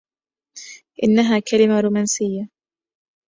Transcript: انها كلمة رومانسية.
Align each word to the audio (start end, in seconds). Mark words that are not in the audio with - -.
انها 1.03 1.39
كلمة 1.39 1.79
رومانسية. 1.79 2.47